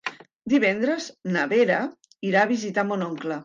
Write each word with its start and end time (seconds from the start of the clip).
Divendres 0.53 1.11
na 1.37 1.45
Vera 1.53 1.79
irà 2.33 2.43
a 2.47 2.53
visitar 2.57 2.91
mon 2.91 3.09
oncle. 3.13 3.37